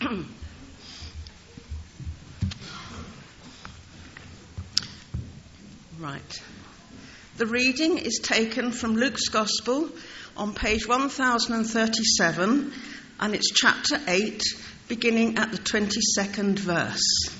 [5.98, 6.42] right.
[7.36, 9.90] The reading is taken from Luke's Gospel
[10.36, 12.72] on page 1037,
[13.18, 14.40] and it's chapter 8,
[14.86, 17.30] beginning at the 22nd verse.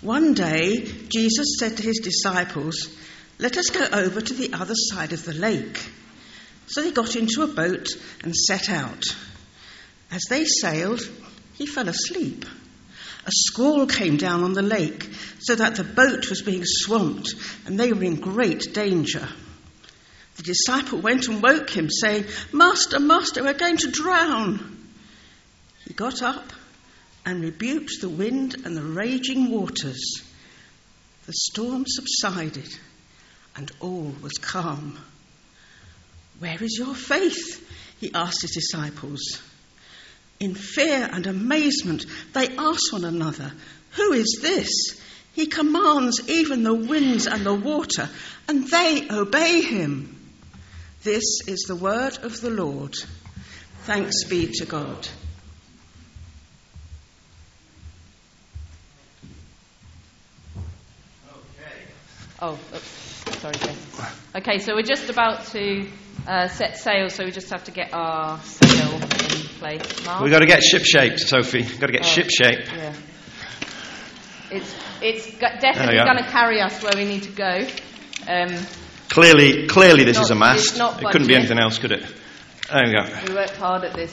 [0.00, 2.88] One day, Jesus said to his disciples,
[3.40, 5.80] Let us go over to the other side of the lake.
[6.68, 7.88] So they got into a boat
[8.22, 9.04] and set out.
[10.10, 11.08] As they sailed,
[11.54, 12.44] he fell asleep.
[13.26, 15.08] A squall came down on the lake
[15.40, 17.34] so that the boat was being swamped
[17.66, 19.28] and they were in great danger.
[20.36, 24.88] The disciple went and woke him, saying, Master, Master, we're going to drown.
[25.86, 26.52] He got up
[27.26, 30.22] and rebuked the wind and the raging waters.
[31.26, 32.74] The storm subsided
[33.54, 34.98] and all was calm.
[36.38, 37.66] Where is your faith?
[38.00, 39.20] He asked his disciples.
[40.40, 43.52] In fear and amazement, they asked one another,
[43.92, 44.98] Who is this?
[45.34, 48.08] He commands even the winds and the water,
[48.48, 50.16] and they obey him.
[51.02, 52.94] This is the word of the Lord.
[53.84, 55.08] Thanks be to God.
[62.42, 63.54] Oh, oops, sorry,
[64.34, 65.86] Okay, so we're just about to
[66.26, 69.00] uh, set sail, so we just have to get our sail in
[69.58, 70.04] place.
[70.06, 70.22] Mark?
[70.22, 71.62] We've got to get ship shape, Sophie.
[71.62, 72.66] We've got to get Oh, ship shape.
[72.66, 72.94] Yeah.
[74.50, 76.04] It's, it's definitely go.
[76.04, 77.66] going to carry us where we need to go.
[78.28, 78.66] Um,
[79.08, 80.76] Clearly, clearly, this Not- is a mast.
[80.76, 82.02] It couldn't be anything else, could it?
[82.72, 83.02] There we go.
[83.26, 84.12] we worked hard at this,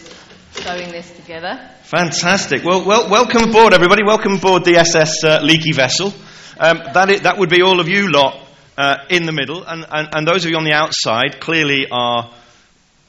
[0.53, 1.69] sewing this together.
[1.83, 2.63] Fantastic.
[2.63, 4.01] Well, well, welcome aboard, everybody.
[4.03, 6.11] Welcome aboard the SS uh, Leaky Vessel.
[6.59, 8.46] Um, that, i that would be all of you lot
[8.77, 12.31] uh, in the middle, and, and, and those of you on the outside clearly are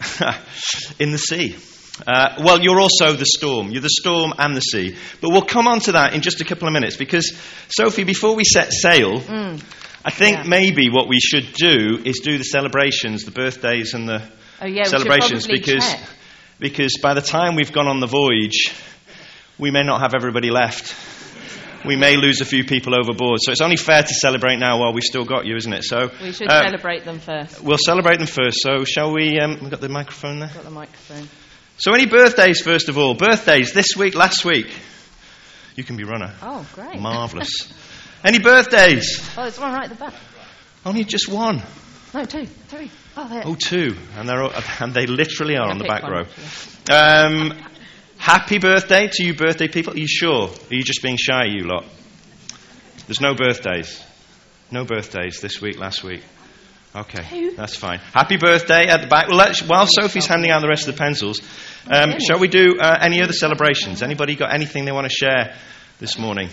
[0.99, 1.57] in the sea.
[2.07, 3.71] Uh, well, you're also the storm.
[3.71, 4.97] You're the storm and the sea.
[5.21, 7.37] But we'll come on to that in just a couple of minutes because,
[7.69, 9.19] Sophie, before we set sail,
[10.05, 10.43] I think Mm.
[10.45, 10.49] Yeah.
[10.49, 14.23] maybe what we should do is do the celebrations, the birthdays and the
[14.61, 16.01] Oh, yeah, celebrations because check.
[16.61, 18.73] because by the time we've gone on the voyage,
[19.59, 20.95] we may not have everybody left.
[21.87, 23.39] We may lose a few people overboard.
[23.43, 25.85] So it's only fair to celebrate now while we've still got you, isn't it?
[25.85, 27.63] So We should uh, celebrate them first.
[27.63, 28.59] We'll celebrate them first.
[28.61, 29.39] So shall we?
[29.39, 30.51] Um, we've got the microphone there.
[30.53, 31.29] Got the microphone.
[31.79, 33.15] So any birthdays first of all?
[33.15, 34.67] Birthdays this week, last week.
[35.77, 36.35] You can be runner.
[36.43, 36.99] Oh, great.
[36.99, 37.73] Marvelous.
[38.25, 39.21] any birthdays?
[39.37, 40.15] Oh, there's one right at the back.
[40.85, 41.63] Only just one.
[42.13, 42.91] No, two, three.
[43.17, 43.43] Oh, there.
[43.45, 46.25] Oh, two, and they're all, and they literally are on the back one, row.
[46.91, 47.53] Um,
[48.19, 49.95] happy birthday to you, birthday people.
[49.95, 50.49] Are you sure?
[50.49, 51.85] Are you just being shy, you lot?
[53.07, 54.05] There's no birthdays.
[54.71, 56.23] No birthdays this week, last week.
[56.95, 57.99] Okay, that's fine.
[58.15, 59.29] Happy birthday at the back.
[59.29, 61.41] Well, while Sophie's handing out the rest of the pencils,
[61.87, 64.03] um, shall we do uh, any other celebrations?
[64.03, 65.55] Anybody got anything they want to share
[65.99, 66.49] this morning?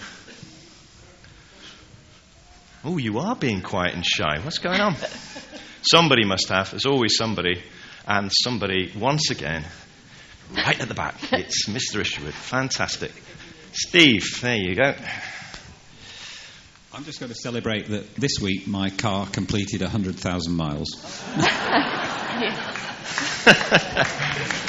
[2.83, 4.39] Oh, you are being quiet and shy.
[4.43, 4.95] What's going on?
[5.81, 6.71] Somebody must have.
[6.71, 7.63] There's always somebody.
[8.07, 9.65] And somebody, once again,
[10.53, 11.15] right at the back.
[11.31, 12.01] It's Mr.
[12.01, 12.33] Isherwood.
[12.33, 13.11] Fantastic.
[13.73, 14.93] Steve, there you go.
[16.93, 20.89] I'm just going to celebrate that this week my car completed 100,000 miles.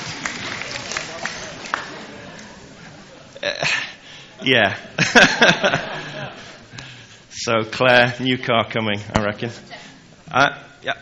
[4.47, 4.79] Yeah.
[7.31, 9.51] so, Claire, new car coming, I reckon.
[10.31, 10.95] Uh, yeah.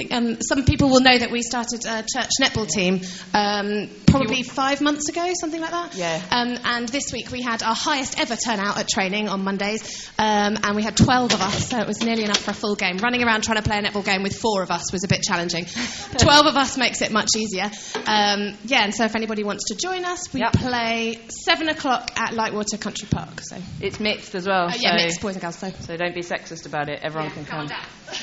[0.00, 3.02] Think um, some people will know that we started a church netball team
[3.34, 5.94] um, probably five months ago, something like that.
[5.94, 6.22] Yeah.
[6.30, 10.56] Um, and this week we had our highest ever turnout at training on Mondays, um,
[10.62, 12.96] and we had 12 of us, so it was nearly enough for a full game.
[12.96, 15.20] Running around trying to play a netball game with four of us was a bit
[15.20, 15.66] challenging.
[16.18, 17.70] 12 of us makes it much easier.
[18.06, 20.52] Um, yeah, and so if anybody wants to join us, we Yep.
[20.54, 23.42] play 7 o'clock at Lightwater Country Park.
[23.42, 24.68] So, It's mixed as well.
[24.70, 25.56] uh, yeah, so, mixed boys and girls.
[25.56, 25.70] So.
[25.80, 27.00] so don't be sexist about it.
[27.02, 27.68] Everyone can come.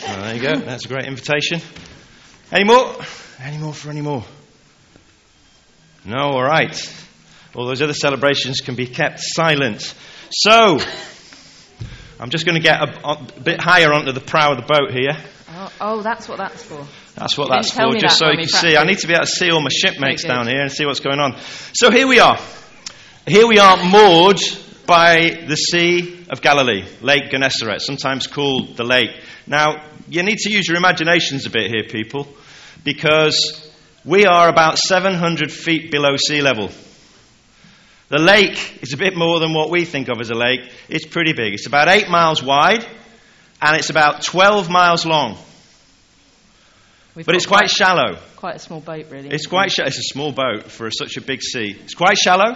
[0.04, 0.56] Well, there you go.
[0.60, 1.62] That's a great invitation.
[2.52, 2.96] Any more?
[3.42, 4.24] Any more for any more?
[6.06, 6.76] No, all right.
[7.56, 9.94] All those other celebrations can be kept silent.
[10.32, 10.80] So,
[12.20, 14.92] I'm just going to get a, a bit higher onto the prow of the boat
[14.92, 15.18] here.
[15.50, 16.86] Oh, oh, that's what that's for.
[17.16, 18.78] That's what You that's for, just that so you can see.
[18.78, 21.00] I need to be able to see all my shipmates down here and see what's
[21.00, 21.36] going on.
[21.74, 22.40] So here we are.
[23.26, 24.40] Here we are moored
[24.88, 29.12] by the Sea of Galilee, Lake Gennesaret, sometimes called the lake.
[29.46, 32.28] Now, you need to use your imaginations a bit here, people,
[32.84, 33.70] because
[34.06, 36.70] we are about 700 feet below sea level.
[38.10, 40.62] The lake is a bit more than what we think of as a lake.
[40.88, 41.54] It's pretty big.
[41.54, 42.88] It's about 8 miles wide
[43.62, 45.38] and it's about 12 miles long.
[47.16, 48.18] We've but it's quite shallow.
[48.38, 49.30] quite a small boat, really.
[49.30, 49.88] It's quite shallow.
[49.88, 51.76] It's a small boat for such a big sea.
[51.84, 52.56] It's quite shallow.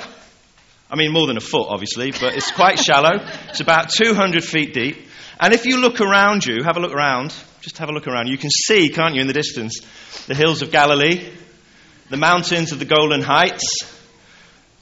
[0.92, 3.24] I mean, more than a foot, obviously, but it's quite shallow.
[3.50, 5.08] It's about 200 feet deep.
[5.40, 8.28] And if you look around you, have a look around, just have a look around,
[8.28, 9.80] you can see, can't you, in the distance,
[10.28, 11.32] the hills of Galilee,
[12.10, 13.78] the mountains of the Golan Heights.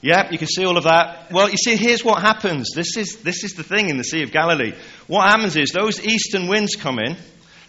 [0.02, 1.32] Yep, you can see all of that.
[1.32, 2.72] Well, you see, here's what happens.
[2.74, 4.74] This is, this is the thing in the Sea of Galilee.
[5.08, 7.18] What happens is those eastern winds come in,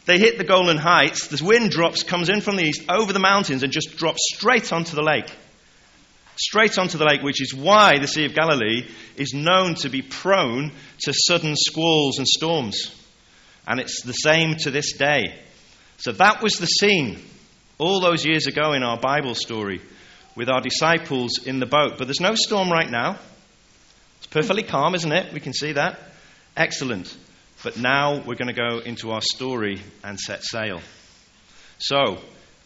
[0.07, 3.19] they hit the Golan Heights, the wind drops, comes in from the east over the
[3.19, 5.31] mountains and just drops straight onto the lake.
[6.41, 10.01] Straight onto the lake, which is why the Sea of Galilee is known to be
[10.01, 12.97] prone to sudden squalls and storms.
[13.69, 15.39] And it's the same to this day.
[15.99, 17.23] So that was the scene
[17.77, 19.83] all those years ago in our Bible story
[20.35, 21.99] with our disciples in the boat.
[21.99, 23.19] But there's no storm right now.
[24.17, 25.35] It's perfectly calm, isn't it?
[25.35, 25.99] We can see that.
[26.57, 27.15] Excellent.
[27.63, 30.81] But now we're going to go into our story and set sail.
[31.77, 32.23] So,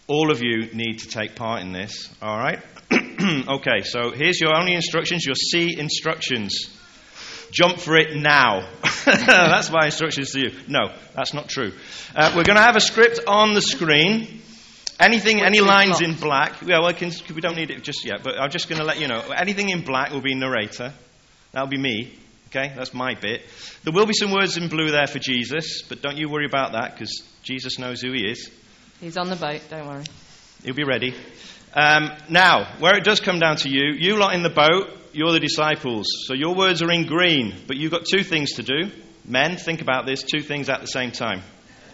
[0.06, 2.62] all of you need to take part in this, all right?
[3.48, 6.68] okay, so here's your only instructions, your sea instructions.
[7.50, 8.68] Jump for it now.
[9.04, 10.50] that's my instructions to you.
[10.68, 11.72] No, that's not true.
[12.14, 14.42] Uh, we're going to have a script on the screen.
[14.98, 16.62] Anything, any lines in black.
[16.62, 18.84] Yeah, well, I can, we don't need it just yet, but I'm just going to
[18.84, 19.20] let you know.
[19.36, 20.92] Anything in black will be narrator.
[21.52, 22.18] That'll be me.
[22.48, 23.42] Okay, that's my bit.
[23.82, 26.72] There will be some words in blue there for Jesus, but don't you worry about
[26.72, 28.50] that because Jesus knows who he is.
[29.00, 30.04] He's on the boat, don't worry.
[30.64, 31.14] He'll be ready.
[31.74, 35.32] Um, now, where it does come down to you, you lot in the boat, you're
[35.32, 36.06] the disciples.
[36.26, 38.90] So your words are in green, but you've got two things to do.
[39.24, 41.42] Men, think about this two things at the same time.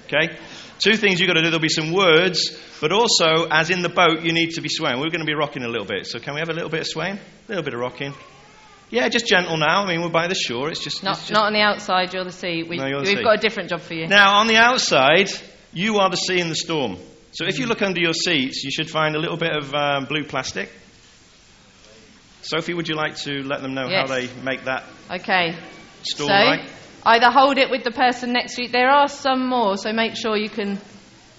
[0.07, 0.37] Okay?
[0.81, 1.51] Two things you've got to do.
[1.51, 4.99] There'll be some words, but also, as in the boat, you need to be swaying.
[4.99, 6.07] We're going to be rocking a little bit.
[6.07, 7.17] So can we have a little bit of swaying?
[7.17, 8.15] A little bit of rocking.
[8.91, 9.85] Yeah, just gentle now.
[9.85, 10.69] I mean, we're by the shore.
[10.71, 11.05] It's just.
[11.05, 12.65] Not, it's just not on the outside, you're the sea.
[12.65, 13.23] We, No, you're the we've sea.
[13.23, 14.09] got a different job for you.
[14.09, 15.31] Now, on the outside,
[15.73, 16.97] you are the sea in the storm.
[17.33, 20.05] So if you look under your seats, you should find a little bit of um,
[20.07, 20.71] blue plastic.
[22.43, 24.09] Sophie, would you like to let them know Yes.
[24.09, 25.55] how they make that Okay.
[26.03, 26.71] storm so, right?
[27.07, 28.69] either hold it with the person next to you.
[28.69, 30.79] There are some more, so make sure you can.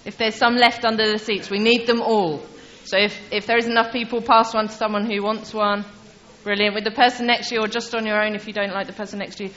[0.04, 2.44] If there's some left under the seats, we need them all.
[2.84, 5.84] So if, if there is enough people, pass one to someone who wants one.
[6.42, 6.74] Brilliant.
[6.74, 8.86] With the person next to you, or just on your own if you don't like
[8.88, 9.50] the person next to you.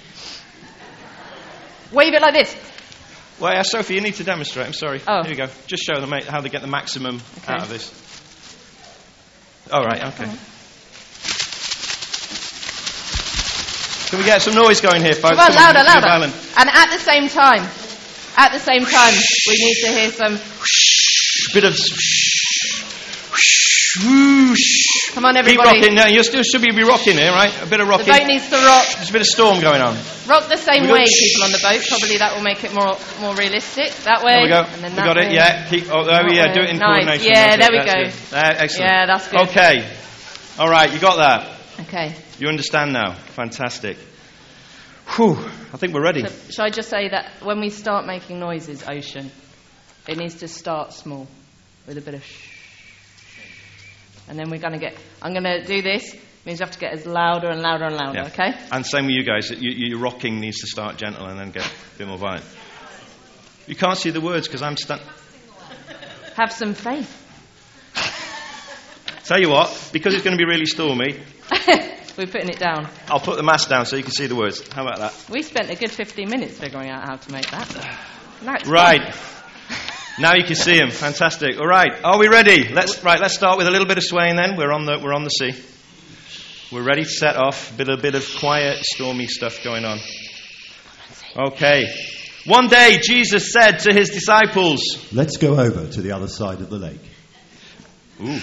[1.92, 2.56] Wave it like this.
[3.40, 4.66] Well, yeah, Sophie, you need to demonstrate.
[4.66, 5.02] I'm sorry.
[5.08, 5.22] Oh.
[5.24, 5.48] Here you go.
[5.68, 7.54] Just show them how they get the maximum Okay.
[7.54, 7.92] out of this.
[9.72, 10.32] All right, okay.
[14.10, 15.36] Can we get some noise going here, folks?
[15.36, 16.08] Come on, louder, Move louder.
[16.08, 16.32] Alan.
[16.58, 17.64] And at the same time,
[18.38, 19.14] at the same time,
[19.48, 20.40] we need to hear some.
[21.54, 21.76] Bit of.
[24.06, 24.85] Whoosh.
[25.16, 25.80] Come on, Keep everybody.
[25.80, 25.96] rocking.
[25.96, 27.50] Now, you still should be rocking here, right?
[27.64, 28.06] A bit of rocking.
[28.06, 28.86] The boat needs to rock.
[29.00, 29.96] There's a bit of storm going on.
[30.28, 31.82] Rock the same way, people on the boat.
[31.88, 33.94] Probably that will make it more more realistic.
[34.04, 34.34] That way.
[34.36, 34.64] There we go.
[34.76, 35.32] And then we that got it.
[35.32, 35.70] Yeah.
[35.70, 36.48] Keep, oh, oh, That yeah.
[36.48, 36.54] way.
[36.54, 37.06] Do it in Nice.
[37.06, 37.32] coordination.
[37.32, 38.38] Yeah, That's there it, we that's go.
[38.38, 38.92] Uh, excellent.
[38.92, 39.40] Yeah, that's good.
[39.48, 39.90] Okay.
[40.60, 40.92] All right.
[40.94, 41.60] You got that.
[41.88, 42.14] Okay.
[42.40, 43.14] You understand now.
[43.14, 43.96] Fantastic.
[45.16, 45.38] Whew.
[45.72, 46.28] I think we're ready.
[46.28, 49.32] So, shall I just say that when we start making noises, ocean,
[50.10, 51.28] it needs to start small
[51.88, 52.50] with a bit of shh.
[54.28, 54.98] And then we're going to get.
[55.22, 56.16] I'm going to do this.
[56.46, 58.20] Means you have to get as louder and louder and louder.
[58.20, 58.28] Yeah.
[58.28, 58.54] Okay.
[58.72, 59.50] And same with you guys.
[59.50, 62.46] You, you, your rocking needs to start gentle and then get a bit more violent.
[63.66, 65.02] You can't see the words because I'm stuck.
[66.36, 67.24] Have some faith.
[69.26, 71.20] Tell you what, because it's going to be really stormy,
[72.16, 72.88] we're putting it down.
[73.08, 74.62] I'll put the mask down so you can see the words.
[74.72, 75.30] How about that?
[75.32, 77.98] We spent a good 15 minutes figuring out how to make that.
[78.68, 79.16] Right.
[80.18, 80.92] Now you can see them.
[80.92, 81.60] Fantastic.
[81.60, 81.92] All right.
[82.04, 82.70] Are we ready?
[82.70, 83.20] Let's right.
[83.20, 84.38] Let's start with a little bit of swaying.
[84.38, 85.54] Then we're on the we're on the sea.
[86.72, 87.74] We're ready to set off.
[87.74, 90.00] A bit a bit of quiet, stormy stuff going on.
[91.38, 91.84] Okay.
[92.46, 94.82] One day Jesus said to his disciples,
[95.12, 97.02] Let's go over to the other side of the lake.
[98.22, 98.40] "Ooh,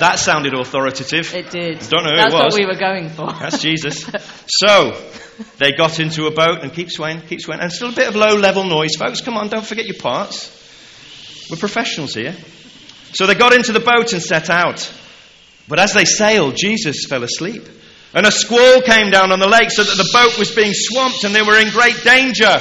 [0.00, 1.82] that sounded authoritative." It did.
[1.82, 2.52] I Don't know who it That's was.
[2.52, 3.32] what we were going for.
[3.32, 4.10] That's Jesus.
[4.46, 5.00] So,
[5.58, 7.60] they got into a boat and keep swaying, keep swaying.
[7.62, 9.20] And still a bit of low level noise, folks.
[9.20, 10.56] Come on, don't forget your parts.
[11.50, 12.34] We're professionals here.
[13.12, 14.92] So they got into the boat and set out.
[15.68, 17.62] But as they sailed, Jesus fell asleep.
[18.12, 21.24] And a squall came down on the lake so that the boat was being swamped
[21.24, 22.60] and they were in great danger.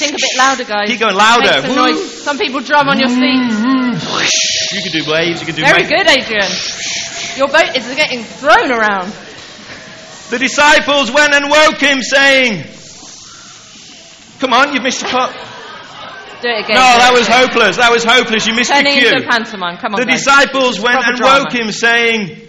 [0.00, 0.88] Think a bit louder, guys.
[0.88, 1.60] Keep going louder.
[1.62, 2.22] Make some noise.
[2.24, 4.72] Some people drum on your seats.
[4.72, 5.90] You can do waves, you can do Very waves.
[5.92, 6.50] good, Adrian.
[7.36, 9.12] Your boat is getting thrown around.
[10.30, 12.64] The disciples went and woke him, saying,
[14.40, 15.32] Come on, you've missed a part.
[16.40, 16.76] Do it again.
[16.76, 17.76] No, that was hopeless.
[17.76, 18.46] That was hopeless.
[18.46, 19.08] You missed Turning the cue.
[19.10, 19.76] into a pantomime.
[19.76, 20.24] Come on, The guys.
[20.24, 21.44] disciples went and drama.
[21.44, 22.40] woke him, saying,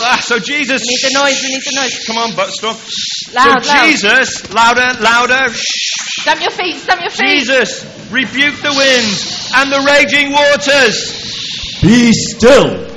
[0.00, 0.82] Ah, so Jesus.
[0.82, 2.06] We need the noise, we need the noise.
[2.06, 3.34] Come on, Buttstorm.
[3.34, 3.86] Loud, so loud.
[3.86, 5.52] Jesus, louder, louder.
[5.52, 7.26] Stamp your feet, stamp your feet.
[7.26, 9.06] Jesus, rebuke the wind
[9.56, 11.80] and the raging waters.
[11.82, 12.88] Be still.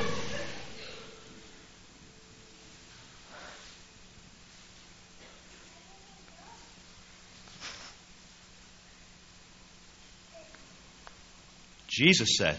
[11.88, 12.58] Jesus said,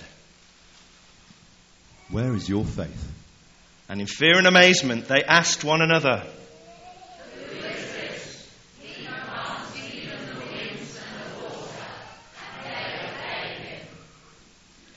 [2.10, 3.12] Where is your faith?
[3.88, 6.24] And in fear and amazement they asked one another,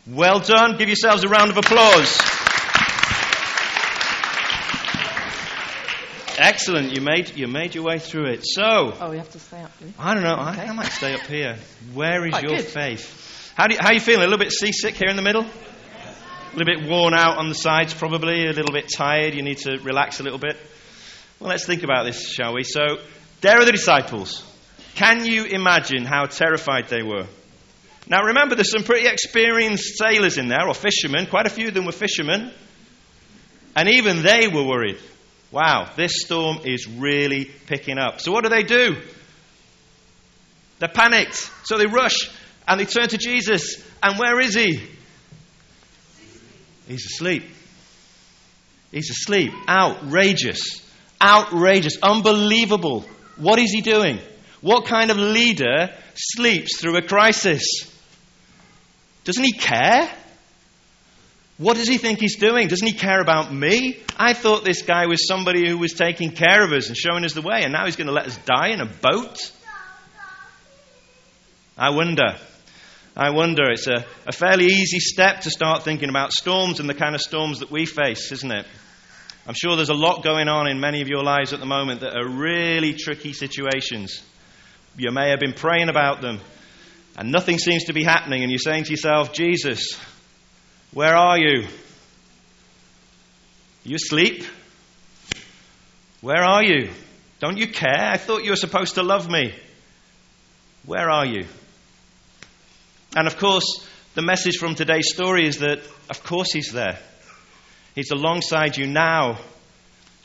[0.08, 0.78] Well done.
[0.78, 2.20] Give yourselves a round of applause.
[6.38, 6.94] Excellent.
[6.94, 8.42] You made, you made your way through it.
[8.46, 9.86] So, Oh, we have to stay up, do?
[9.98, 10.36] I don't know.
[10.36, 11.58] I, I might stay up here.
[11.94, 12.66] Where is Quite your good.
[12.66, 13.54] faith?
[13.56, 14.24] How, do you, how are you feeling?
[14.24, 15.46] A little bit seasick here in the middle?
[16.56, 18.46] A little bit worn out on the sides, probably.
[18.46, 19.34] A little bit tired.
[19.34, 20.56] You need to relax a little bit.
[21.38, 22.64] Well, let's think about this, shall we?
[22.64, 23.00] So,
[23.42, 24.42] there are the disciples.
[24.96, 27.28] Can you imagine how terrified they were?
[28.08, 31.26] Now, remember, there's some pretty experienced sailors in there, or fishermen.
[31.26, 32.54] Quite a few of them were fishermen.
[33.76, 35.00] And even they were worried.
[35.52, 38.22] Wow, this storm is really picking up.
[38.22, 38.96] So, what do they do?
[40.80, 41.52] They're panicked.
[41.66, 42.30] So they rush
[42.66, 43.84] and they turn to Jesus.
[44.02, 44.95] And where is he?
[46.88, 47.44] He's asleep.
[48.92, 49.52] He's asleep.
[49.68, 50.82] Outrageous.
[51.22, 51.98] Outrageous.
[52.02, 53.06] Unbelievable.
[53.38, 54.20] What is he doing?
[54.62, 57.64] What kind of leader sleeps through a crisis?
[59.24, 60.10] Doesn't he care?
[61.58, 62.68] What does he think he's doing?
[62.68, 63.98] Doesn't he care about me?
[64.18, 67.34] I thought this guy was somebody who was taking care of us and showing us
[67.34, 69.52] the way, and now he's going to let us die in a boat?
[71.78, 72.36] I wonder.
[73.18, 73.72] I wonder.
[73.72, 77.22] It's a, a fairly easy step to start thinking about storms and the kind of
[77.22, 78.66] storms that we face, isn't it?
[79.48, 82.02] I'm sure there's a lot going on in many of your lives at the moment
[82.02, 84.22] that are really tricky situations.
[84.98, 86.42] You may have been praying about them,
[87.18, 89.98] and nothing seems to be happening, and you're saying to yourself, Jesus,
[90.92, 91.68] where are you?
[93.86, 94.44] Are you asleep?
[96.22, 96.90] Where are you?
[97.40, 98.12] Don't you care?
[98.12, 99.54] I thought you were supposed to love me.
[100.86, 101.46] Where are you?
[103.16, 105.80] And of course, the message from today's story is that,
[106.10, 107.00] of course, He's there.
[107.96, 109.40] He's alongside you now,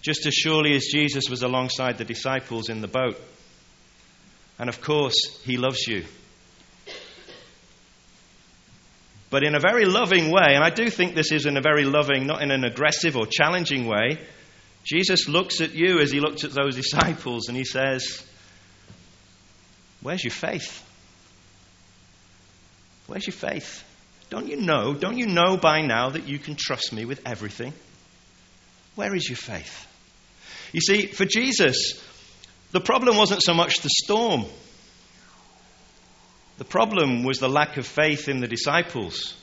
[0.03, 3.21] just as surely as Jesus was alongside the disciples in the boat.
[4.59, 6.05] And of course, He loves you.
[9.31, 11.85] But in a very loving way, and I do think this is in a very
[11.85, 14.19] loving, not in an aggressive or challenging way,
[14.83, 18.27] Jesus looks at you as He looked at those disciples and He says,
[20.03, 20.85] Where's your faith?
[23.11, 23.83] Where's your faith?
[24.31, 24.95] Don't you know?
[24.95, 27.73] Don't you know by now that you can trust me with everything?
[28.95, 29.85] Where is your faith?
[30.73, 32.01] You see, for Jesus,
[32.71, 34.45] the problem wasn't so much the storm.
[36.59, 39.35] The problem was the lack of faith in the disciples.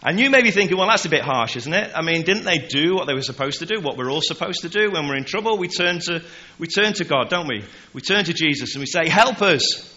[0.00, 1.90] And you may be thinking, well, that's a bit harsh, isn't it?
[1.96, 4.60] I mean, didn't they do what they were supposed to do, what we're all supposed
[4.60, 4.92] to do?
[4.92, 6.22] When we're in trouble, we turn to,
[6.56, 7.64] we turn to God, don't we?
[7.94, 9.91] We turn to Jesus and we say, help us.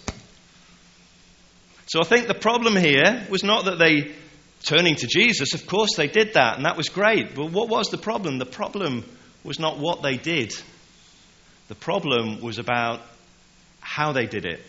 [1.95, 4.11] So I think the problem here was not that they
[4.65, 7.33] turning to Jesus, of course they did that, and that was great.
[7.33, 8.37] But what was the problem?
[8.37, 9.05] The problem
[9.45, 10.53] was not what they did,
[11.69, 12.99] the problem was about
[13.79, 14.59] how they did it.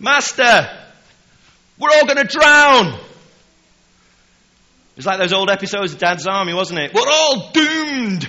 [0.00, 0.66] Master,
[1.78, 2.98] we're all going to drown.
[4.96, 6.94] It's like those old episodes of Dad's Army, wasn't it?
[6.94, 8.26] We're all doomed.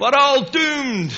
[0.00, 1.16] We're all doomed.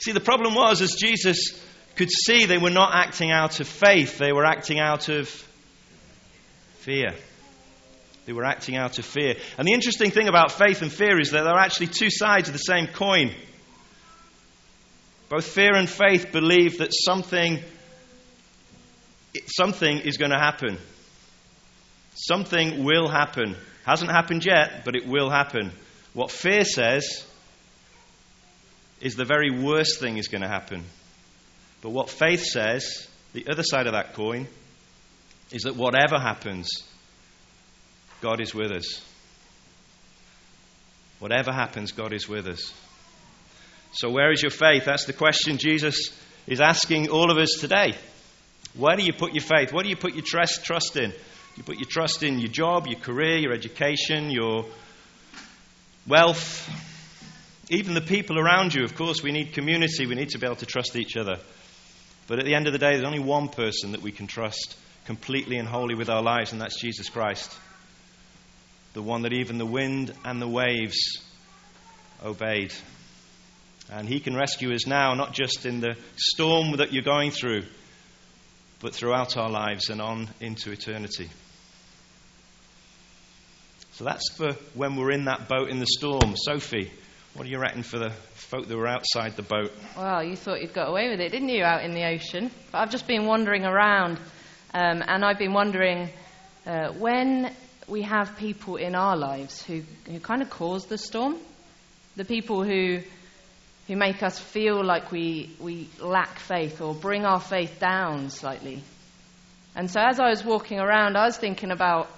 [0.00, 1.63] See, the problem was, as Jesus
[1.96, 5.28] could see, they were not acting out of faith, they were acting out of
[6.78, 7.14] fear.
[8.26, 9.34] They were acting out of fear.
[9.58, 12.54] And the interesting thing about faith and fear is that they're actually two sides of
[12.54, 13.34] the same coin.
[15.28, 17.60] Both fear and faith believe that something,
[19.46, 20.78] something is going to happen.
[22.14, 23.56] Something will happen.
[23.84, 25.72] Hasn't happened yet, but it will happen.
[26.14, 27.26] What fear says
[29.00, 30.84] is the very worst thing is going to happen.
[31.84, 34.48] But what faith says, the other side of that coin,
[35.52, 36.66] is that whatever happens,
[38.22, 39.02] God is with us.
[41.18, 42.72] Whatever happens, God is with us.
[43.92, 44.86] So, where is your faith?
[44.86, 47.92] That's the question Jesus is asking all of us today.
[48.72, 49.70] Where do you put your faith?
[49.70, 51.12] Where do you put your trust, trust in?
[51.54, 54.64] You put your trust in your job, your career, your education, your
[56.06, 56.66] wealth,
[57.68, 58.84] even the people around you.
[58.84, 60.06] Of course, we need community.
[60.06, 61.40] We need to be able to trust each other.
[62.26, 64.76] But at the end of the day, there's only one person that we can trust
[65.06, 67.54] completely and wholly with our lives, and that's Jesus Christ.
[68.94, 71.20] The one that even the wind and the waves
[72.24, 72.72] obeyed.
[73.92, 77.64] And He can rescue us now, not just in the storm that you're going through,
[78.80, 81.28] but throughout our lives and on into eternity.
[83.92, 86.34] So that's for when we're in that boat in the storm.
[86.36, 86.90] Sophie,
[87.34, 89.72] what do you reckon for the folk that were outside the boat?
[89.96, 92.50] Well, you thought you'd got away with it, didn't you, out in the ocean?
[92.70, 94.18] But I've just been wandering around,
[94.72, 96.10] um, and I've been wondering
[96.64, 97.52] uh, when
[97.88, 101.36] we have people in our lives who, who kind of cause the storm,
[102.14, 103.00] the people who,
[103.88, 108.80] who make us feel like we, we lack faith or bring our faith down slightly.
[109.74, 112.08] And so as I was walking around, I was thinking about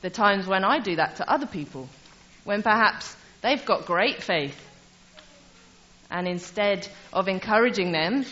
[0.00, 1.86] the times when I do that to other people,
[2.44, 3.14] when perhaps
[3.46, 4.60] they've got great faith
[6.10, 8.24] and instead of encouraging them,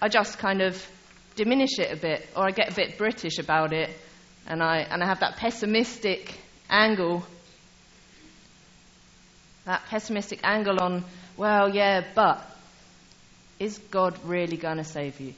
[0.00, 0.84] I just kind of
[1.36, 3.90] diminish it a bit, or I get a bit British about it,
[4.46, 6.34] and I, and I have that pessimistic
[6.68, 7.24] angle.
[9.64, 11.04] That pessimistic angle on,
[11.36, 12.44] well, yeah, but
[13.60, 15.34] is God really going to save you?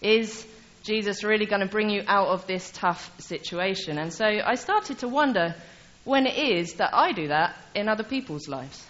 [0.00, 0.46] Is
[0.82, 3.98] Jesus really going to bring you out of this tough situation?
[3.98, 5.54] And so I started to wonder
[6.04, 8.84] when it is that I do that in other people's lives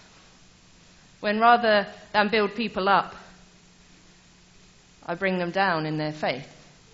[1.21, 3.15] when rather than build people up,
[5.05, 6.47] I bring them down in their faith.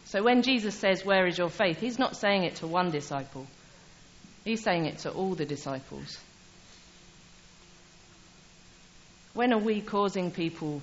[0.06, 1.80] So when Jesus says, Where is your faith?
[1.80, 3.48] he's not saying it to one disciple,
[4.46, 6.20] he's saying it to all the disciples.
[9.34, 10.82] When are we causing people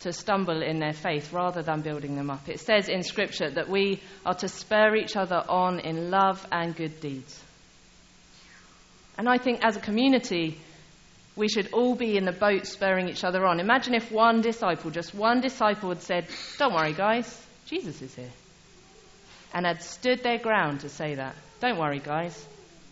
[0.00, 2.48] to stumble in their faith rather than building them up?
[2.48, 6.74] It says in Scripture that we are to spur each other on in love and
[6.74, 7.42] good deeds.
[9.20, 10.58] And I think as a community,
[11.36, 13.60] we should all be in the boat spurring each other on.
[13.60, 18.30] Imagine if one disciple, just one disciple, had said, Don't worry, guys, Jesus is here.
[19.52, 21.34] And had stood their ground to say that.
[21.60, 22.46] Don't worry, guys,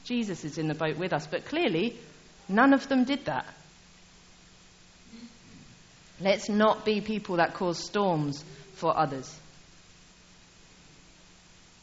[0.04, 1.26] Jesus is in the boat with us.
[1.26, 1.96] But clearly,
[2.46, 3.46] none of them did that.
[6.20, 8.44] Let's not be people that cause storms
[8.74, 9.34] for others.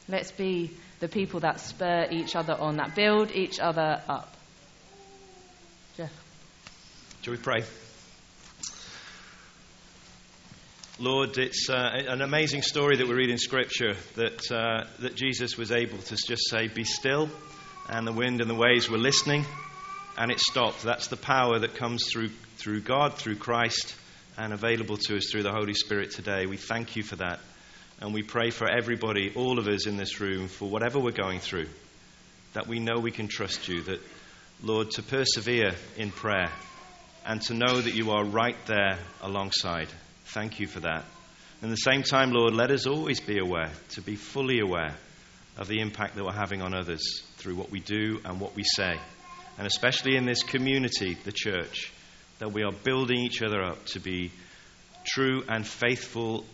[0.08, 4.34] Let's be the people that spur each other on, that build each other up.
[5.98, 6.12] Jeff.
[7.22, 7.64] Shall we pray?
[10.98, 15.58] Lord, it's uh, an amazing story that we read in Scripture that, uh, that Jesus
[15.58, 17.30] was able to just say, Be still,
[17.90, 19.44] and the wind and the waves were listening,
[20.18, 20.84] and it stopped.
[20.84, 23.94] That's the power that comes through, through God, through Christ,
[24.38, 26.46] and available to us through the Holy Spirit today.
[26.46, 27.40] We thank you for that.
[28.02, 31.40] And we pray for everybody, all of us in this room, for whatever we're going
[31.40, 31.68] through,
[32.54, 34.02] that we know we can trust you, that,
[34.62, 36.52] Lord, to persevere in prayer
[37.26, 39.88] and to know that you are right there alongside.
[40.26, 41.06] Thank you for that.
[41.62, 44.96] And at the same time, Lord, let us always be aware, to be fully aware
[45.58, 48.64] of the impact that we're having on others through what we do and what we
[48.64, 49.00] say.
[49.58, 51.94] And especially in this community, the church,
[52.40, 54.32] that we are building each other up to be
[55.06, 56.46] true and faithful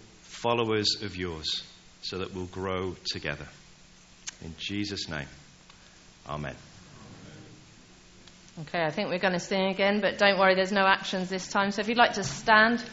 [0.42, 1.64] followers of yours
[2.02, 3.48] so that we'll grow together.
[4.44, 5.28] In Jesus' name,
[6.28, 6.56] Amen.
[8.62, 11.48] Okay, I think we're going to sing again, but don't worry, there's no actions this
[11.48, 11.72] time.
[11.72, 12.84] So if you'd like to stand.